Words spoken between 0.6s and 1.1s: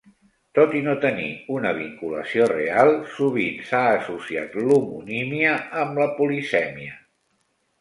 i no